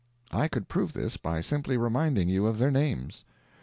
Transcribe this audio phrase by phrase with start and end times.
[0.31, 3.23] I could prove this by simply reminding you of their names.